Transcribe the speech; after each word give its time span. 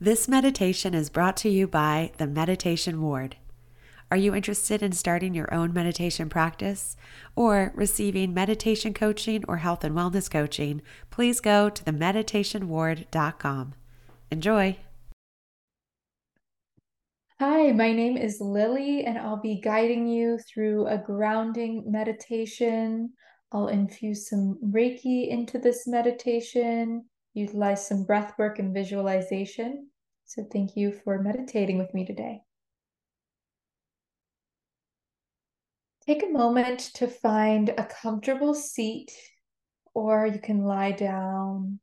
This 0.00 0.26
meditation 0.26 0.92
is 0.92 1.08
brought 1.08 1.36
to 1.38 1.48
you 1.48 1.68
by 1.68 2.10
the 2.18 2.26
Meditation 2.26 3.00
Ward. 3.00 3.36
Are 4.10 4.16
you 4.16 4.34
interested 4.34 4.82
in 4.82 4.90
starting 4.90 5.34
your 5.34 5.52
own 5.54 5.72
meditation 5.72 6.28
practice 6.28 6.96
or 7.36 7.72
receiving 7.76 8.34
meditation 8.34 8.92
coaching 8.92 9.44
or 9.46 9.58
health 9.58 9.84
and 9.84 9.94
wellness 9.94 10.28
coaching? 10.28 10.82
Please 11.10 11.40
go 11.40 11.70
to 11.70 11.84
themeditationward.com. 11.84 13.74
Enjoy. 14.32 14.76
Hi, 17.38 17.70
my 17.70 17.92
name 17.92 18.16
is 18.16 18.40
Lily, 18.40 19.04
and 19.04 19.16
I'll 19.16 19.40
be 19.40 19.60
guiding 19.60 20.08
you 20.08 20.38
through 20.38 20.88
a 20.88 20.98
grounding 20.98 21.84
meditation. 21.86 23.12
I'll 23.52 23.68
infuse 23.68 24.28
some 24.28 24.58
Reiki 24.60 25.28
into 25.28 25.60
this 25.60 25.86
meditation, 25.86 27.04
utilize 27.34 27.86
some 27.86 28.04
breath 28.04 28.32
work 28.38 28.58
and 28.58 28.72
visualization. 28.72 29.88
So, 30.24 30.46
thank 30.50 30.76
you 30.76 30.92
for 30.92 31.20
meditating 31.20 31.78
with 31.78 31.92
me 31.92 32.06
today. 32.06 32.40
Take 36.06 36.22
a 36.22 36.32
moment 36.32 36.80
to 36.94 37.06
find 37.06 37.70
a 37.70 37.84
comfortable 37.84 38.54
seat, 38.54 39.12
or 39.94 40.26
you 40.26 40.38
can 40.38 40.64
lie 40.64 40.92
down. 40.92 41.80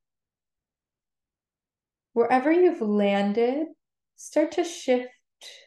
Wherever 2.14 2.52
you've 2.52 2.82
landed, 2.82 3.68
start 4.16 4.52
to 4.54 4.64
shift 4.64 5.10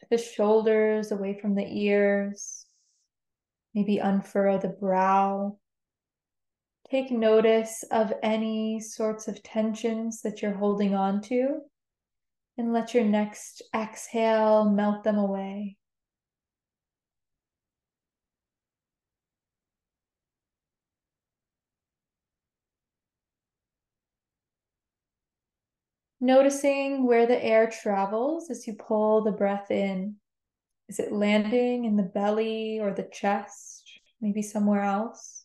the 0.09 0.17
shoulders 0.17 1.11
away 1.11 1.37
from 1.39 1.55
the 1.55 1.67
ears. 1.67 2.65
Maybe 3.73 3.97
unfurrow 3.97 4.57
the 4.57 4.69
brow. 4.69 5.57
Take 6.91 7.09
notice 7.09 7.83
of 7.89 8.13
any 8.21 8.79
sorts 8.79 9.27
of 9.27 9.41
tensions 9.41 10.21
that 10.21 10.41
you're 10.41 10.53
holding 10.53 10.93
on 10.93 11.19
to, 11.23 11.61
and 12.57 12.71
let 12.73 12.93
your 12.93 13.03
next 13.03 13.63
exhale 13.73 14.69
melt 14.69 15.03
them 15.03 15.17
away. 15.17 15.77
Noticing 26.21 27.05
where 27.05 27.25
the 27.25 27.43
air 27.43 27.69
travels 27.69 28.49
as 28.49 28.67
you 28.67 28.73
pull 28.73 29.23
the 29.23 29.31
breath 29.31 29.69
in. 29.71 30.17
Is 30.87 30.99
it 30.99 31.11
landing 31.11 31.85
in 31.85 31.95
the 31.95 32.03
belly 32.03 32.79
or 32.79 32.93
the 32.93 33.09
chest? 33.11 33.83
Maybe 34.21 34.43
somewhere 34.43 34.81
else? 34.81 35.44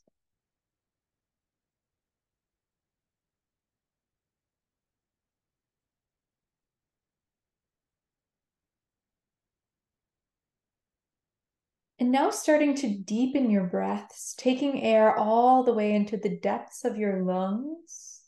And 12.01 12.11
now 12.11 12.31
starting 12.31 12.75
to 12.77 12.89
deepen 12.89 13.51
your 13.51 13.65
breaths, 13.65 14.35
taking 14.37 14.83
air 14.83 15.15
all 15.15 15.63
the 15.63 15.75
way 15.75 15.95
into 15.95 16.17
the 16.17 16.39
depths 16.39 16.85
of 16.85 16.97
your 16.97 17.23
lungs 17.23 18.21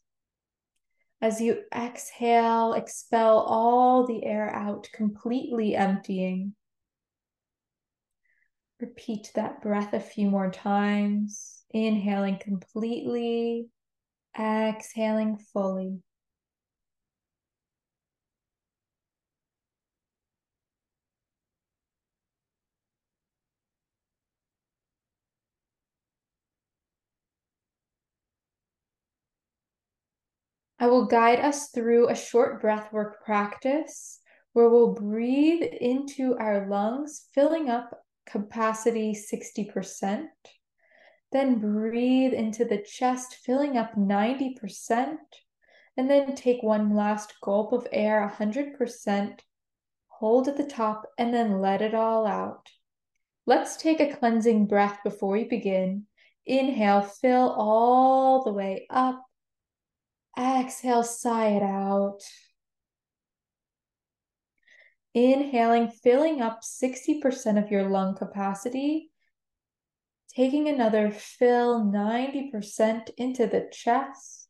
as 1.23 1.41
you 1.41 1.63
exhale, 1.73 2.73
expel 2.73 3.39
all 3.39 4.05
the 4.07 4.25
air 4.25 4.53
out, 4.53 4.89
completely 4.93 5.77
emptying. 5.77 6.55
Repeat 8.81 9.31
that 9.37 9.63
breath 9.63 9.95
a 9.95 10.01
few 10.01 10.29
more 10.29 10.51
times. 10.51 11.63
Inhaling 11.71 12.39
completely, 12.41 13.69
exhaling 14.37 15.39
fully. 15.53 16.01
I 30.83 30.87
will 30.87 31.05
guide 31.05 31.39
us 31.39 31.69
through 31.69 32.09
a 32.09 32.15
short 32.17 32.61
breathwork 32.61 33.21
practice 33.25 34.19
where 34.53 34.69
we'll 34.69 34.95
breathe 34.95 35.63
into 35.63 36.37
our 36.39 36.69
lungs, 36.69 37.29
filling 37.33 37.71
up 37.71 38.03
capacity 38.27 39.15
60%. 39.15 40.25
Then 41.31 41.61
breathe 41.61 42.33
into 42.33 42.65
the 42.65 42.79
chest, 42.79 43.37
filling 43.45 43.77
up 43.77 43.95
90%. 43.95 45.19
And 45.97 46.11
then 46.11 46.35
take 46.35 46.65
one 46.65 46.97
last 46.97 47.35
gulp 47.41 47.73
of 47.73 47.87
air, 47.93 48.29
100%. 48.37 49.39
Hold 50.09 50.49
at 50.49 50.57
the 50.57 50.67
top 50.67 51.07
and 51.17 51.33
then 51.33 51.61
let 51.61 51.81
it 51.81 51.95
all 51.95 52.27
out. 52.27 52.69
Let's 53.47 53.77
take 53.77 54.01
a 54.01 54.17
cleansing 54.17 54.67
breath 54.67 54.99
before 55.05 55.31
we 55.31 55.45
begin. 55.45 56.07
Inhale, 56.45 57.03
fill 57.03 57.51
all 57.51 58.43
the 58.43 58.53
way 58.53 58.89
up 58.91 59.23
Exhale, 60.39 61.03
sigh 61.03 61.49
it 61.49 61.63
out. 61.63 62.21
Inhaling, 65.15 65.89
filling 65.89 66.41
up 66.41 66.61
60% 66.63 67.63
of 67.63 67.71
your 67.71 67.89
lung 67.89 68.15
capacity. 68.17 69.11
Taking 70.35 70.69
another 70.69 71.11
fill 71.11 71.85
90% 71.85 73.11
into 73.19 73.47
the 73.47 73.69
chest. 73.71 74.49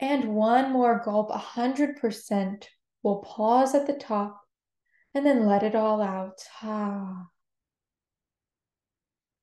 And 0.00 0.34
one 0.34 0.72
more 0.72 1.02
gulp, 1.04 1.30
100%. 1.30 2.64
We'll 3.02 3.18
pause 3.18 3.74
at 3.74 3.86
the 3.86 3.92
top 3.92 4.40
and 5.14 5.26
then 5.26 5.46
let 5.46 5.62
it 5.62 5.74
all 5.74 6.00
out. 6.00 6.38
Ah. 6.62 7.26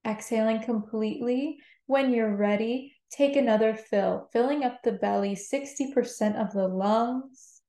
Exhaling 0.06 0.64
completely. 0.64 1.60
When 1.86 2.12
you're 2.12 2.36
ready, 2.36 2.97
take 3.10 3.36
another 3.36 3.74
fill, 3.74 4.28
filling 4.32 4.64
up 4.64 4.84
the 4.84 4.92
belly 4.92 5.36
60% 5.36 6.36
of 6.36 6.54
the 6.54 6.68
lungs. 6.68 7.62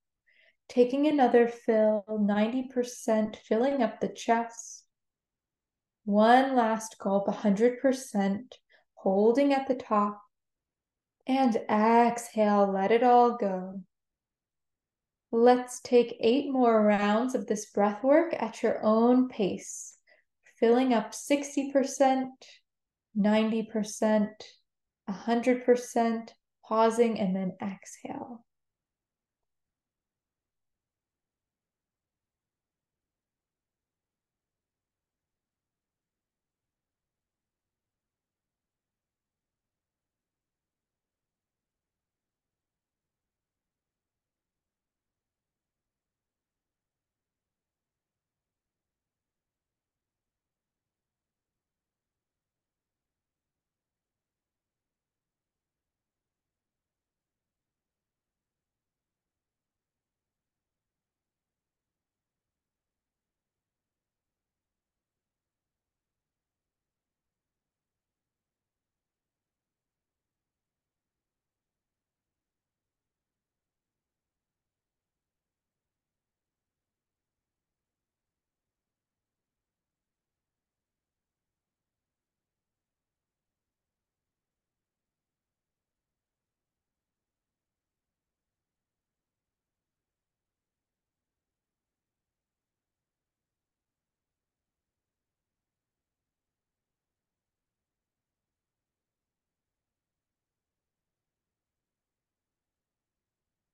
Taking 0.67 1.07
another 1.07 1.47
fill, 1.47 2.03
90%, 2.09 3.35
filling 3.37 3.81
up 3.81 3.99
the 3.99 4.09
chest. 4.09 4.85
One 6.05 6.55
last 6.55 6.97
gulp, 6.99 7.27
100%, 7.27 8.39
holding 8.93 9.53
at 9.53 9.67
the 9.67 9.75
top. 9.75 10.21
And 11.25 11.55
exhale, 11.69 12.71
let 12.71 12.91
it 12.91 13.03
all 13.03 13.37
go. 13.37 13.81
Let's 15.31 15.79
take 15.81 16.17
eight 16.19 16.51
more 16.51 16.83
rounds 16.83 17.35
of 17.35 17.45
this 17.45 17.67
breath 17.67 18.03
work 18.03 18.33
at 18.33 18.63
your 18.63 18.83
own 18.83 19.29
pace, 19.29 19.95
filling 20.59 20.93
up 20.93 21.11
60%, 21.11 22.29
90%, 23.17 24.27
100%, 25.09 26.29
pausing, 26.67 27.19
and 27.19 27.35
then 27.35 27.53
exhale. 27.61 28.45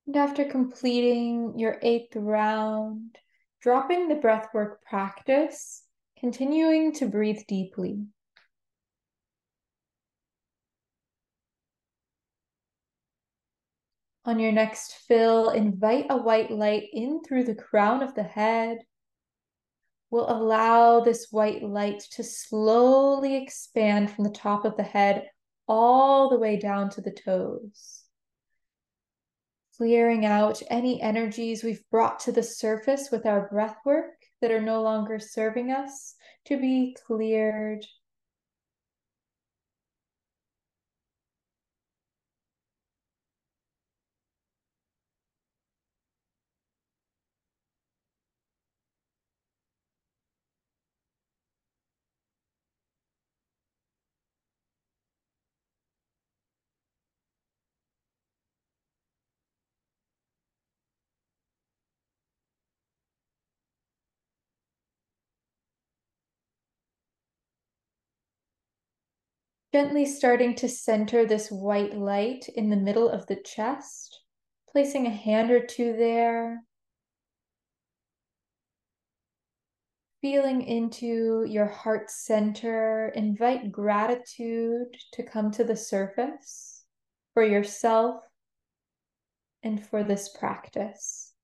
And 0.08 0.16
after 0.16 0.46
completing 0.46 1.58
your 1.58 1.80
eighth 1.82 2.16
round, 2.16 3.18
dropping 3.60 4.08
the 4.08 4.16
breathwork 4.16 4.82
practice, 4.88 5.84
continuing 6.20 6.94
to 6.94 7.08
breathe 7.08 7.42
deeply. 7.48 8.06
On 14.26 14.40
your 14.40 14.52
next 14.52 14.94
fill, 15.08 15.50
invite 15.50 16.08
a 16.10 16.18
white 16.18 16.50
light 16.50 16.88
in 16.94 17.22
through 17.24 17.44
the 17.44 17.54
crown 17.54 18.02
of 18.02 18.16
the 18.16 18.24
head. 18.24 18.80
We'll 20.10 20.30
allow 20.30 21.00
this 21.00 21.28
white 21.32 21.62
light 21.62 22.00
to 22.12 22.24
slowly 22.24 23.36
expand 23.36 24.10
from 24.10 24.24
the 24.24 24.32
top 24.32 24.66
of 24.66 24.78
the 24.78 24.84
head 24.84 25.28
all 25.68 26.30
the 26.30 26.40
way 26.40 26.58
down 26.58 26.90
to 26.92 27.02
the 27.02 27.12
toes. 27.12 28.05
Clearing 29.78 30.26
out 30.26 30.62
any 30.70 31.02
energies 31.02 31.64
we've 31.64 31.84
brought 31.90 32.20
to 32.22 32.32
the 32.32 32.44
surface 32.44 33.10
with 33.12 33.26
our 33.26 33.50
breath 33.50 33.78
work 33.86 34.14
that 34.42 34.52
are 34.52 34.62
no 34.62 34.82
longer 34.82 35.20
serving 35.20 35.72
us 35.72 36.16
to 36.46 36.58
be 36.58 36.96
cleared 37.06 37.86
Gently 69.76 70.06
starting 70.06 70.56
to 70.56 70.70
center 70.70 71.26
this 71.26 71.52
white 71.52 71.98
light 71.98 72.48
in 72.56 72.70
the 72.70 72.78
middle 72.78 73.10
of 73.10 73.28
the 73.28 73.36
chest, 73.36 74.22
placing 74.72 75.06
a 75.06 75.10
hand 75.10 75.52
or 75.52 75.60
two 75.60 75.92
there. 75.98 76.64
Feeling 80.22 80.62
into 80.62 81.46
your 81.46 81.66
heart 81.66 82.10
center, 82.10 83.12
invite 83.18 83.70
gratitude 83.70 84.96
to 85.12 85.24
come 85.24 85.52
to 85.52 85.66
the 85.66 85.76
surface 85.76 86.86
for 87.34 87.44
yourself 87.44 88.24
and 89.62 89.86
for 89.86 90.06
this 90.06 90.30
practice. 90.40 91.35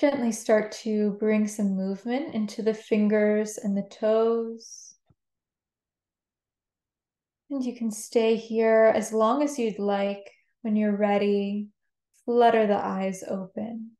Gently 0.00 0.32
start 0.32 0.72
to 0.72 1.10
bring 1.20 1.46
some 1.46 1.76
movement 1.76 2.34
into 2.34 2.62
the 2.62 2.72
fingers 2.72 3.58
and 3.58 3.76
the 3.76 3.82
toes. 3.82 4.94
And 7.50 7.62
you 7.62 7.76
can 7.76 7.90
stay 7.90 8.36
here 8.36 8.90
as 8.94 9.12
long 9.12 9.42
as 9.42 9.58
you'd 9.58 9.78
like. 9.78 10.30
When 10.62 10.74
you're 10.74 10.96
ready, 10.96 11.68
flutter 12.24 12.66
the 12.66 12.82
eyes 12.82 13.22
open. 13.28 13.90